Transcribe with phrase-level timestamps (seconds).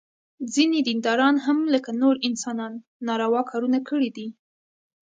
[0.53, 2.73] ځینې دینداران هم لکه نور انسانان
[3.07, 4.27] ناروا کارونه کړي دي.